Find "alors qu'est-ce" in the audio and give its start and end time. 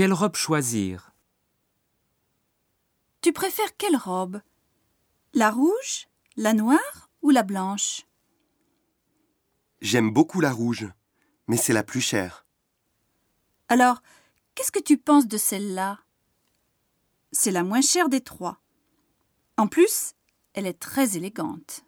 13.68-14.72